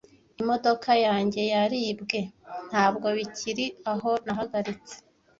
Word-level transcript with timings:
Imodoka 0.41 0.89
yanjye 1.05 1.41
yaribwe. 1.53 2.19
Ntabwo 2.69 3.07
bikiri 3.17 3.65
aho 3.91 4.11
nahagaritse. 4.25 4.95